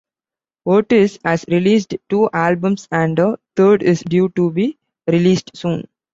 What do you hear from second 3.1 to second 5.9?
a third is due to be released soon.